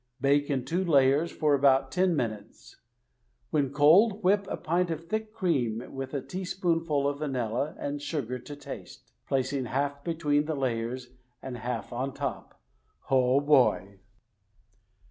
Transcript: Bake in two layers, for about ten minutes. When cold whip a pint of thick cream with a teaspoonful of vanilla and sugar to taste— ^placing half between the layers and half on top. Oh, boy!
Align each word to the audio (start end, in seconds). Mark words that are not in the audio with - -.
Bake 0.19 0.49
in 0.49 0.65
two 0.65 0.83
layers, 0.83 1.31
for 1.31 1.53
about 1.53 1.91
ten 1.91 2.15
minutes. 2.15 2.77
When 3.51 3.69
cold 3.69 4.23
whip 4.23 4.47
a 4.49 4.57
pint 4.57 4.89
of 4.89 5.05
thick 5.05 5.31
cream 5.31 5.93
with 5.93 6.15
a 6.15 6.23
teaspoonful 6.23 7.07
of 7.07 7.19
vanilla 7.19 7.75
and 7.77 8.01
sugar 8.01 8.39
to 8.39 8.55
taste— 8.55 9.11
^placing 9.29 9.67
half 9.67 10.03
between 10.03 10.45
the 10.45 10.55
layers 10.55 11.11
and 11.43 11.55
half 11.57 11.93
on 11.93 12.15
top. 12.15 12.59
Oh, 13.11 13.39
boy! 13.41 13.99